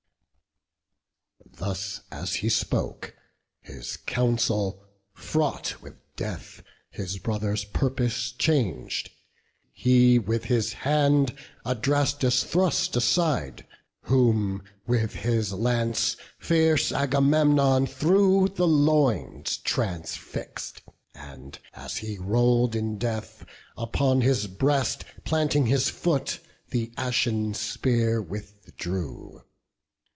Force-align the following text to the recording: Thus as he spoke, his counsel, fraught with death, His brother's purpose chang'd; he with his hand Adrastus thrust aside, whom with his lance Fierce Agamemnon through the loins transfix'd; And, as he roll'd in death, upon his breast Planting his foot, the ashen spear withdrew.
Thus 1.55 2.01
as 2.11 2.35
he 2.35 2.49
spoke, 2.49 3.13
his 3.61 3.97
counsel, 3.97 4.81
fraught 5.13 5.79
with 5.81 5.95
death, 6.15 6.63
His 6.89 7.19
brother's 7.19 7.65
purpose 7.65 8.31
chang'd; 8.31 9.09
he 9.71 10.17
with 10.17 10.45
his 10.45 10.73
hand 10.73 11.37
Adrastus 11.65 12.43
thrust 12.43 12.95
aside, 12.95 13.67
whom 14.03 14.63
with 14.87 15.13
his 15.13 15.51
lance 15.53 16.15
Fierce 16.39 16.91
Agamemnon 16.91 17.85
through 17.85 18.49
the 18.55 18.67
loins 18.67 19.57
transfix'd; 19.57 20.81
And, 21.13 21.59
as 21.73 21.97
he 21.97 22.17
roll'd 22.17 22.75
in 22.75 22.97
death, 22.97 23.45
upon 23.77 24.21
his 24.21 24.47
breast 24.47 25.03
Planting 25.25 25.67
his 25.67 25.89
foot, 25.89 26.39
the 26.69 26.91
ashen 26.97 27.53
spear 27.53 28.19
withdrew. 28.21 29.43